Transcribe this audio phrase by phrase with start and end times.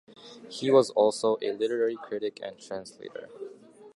[0.49, 3.29] He was also a literary critic and translator.